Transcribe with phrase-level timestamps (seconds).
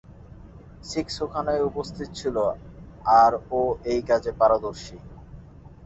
[0.83, 2.35] Six ওখানেই উপস্থিত ছিল,
[3.21, 3.61] আর ও
[3.85, 4.97] এই কাজে পারদর্শী।